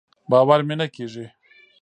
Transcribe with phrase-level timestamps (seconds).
[0.29, 1.25] باور مې نۀ کېږي.